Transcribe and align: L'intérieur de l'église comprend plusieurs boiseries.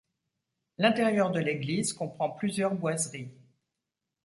L'intérieur 0.79 1.29
de 1.29 1.39
l'église 1.39 1.93
comprend 1.93 2.31
plusieurs 2.31 2.73
boiseries. 2.73 3.29